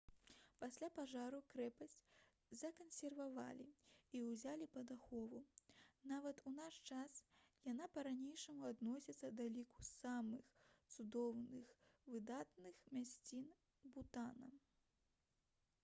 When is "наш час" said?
6.55-7.21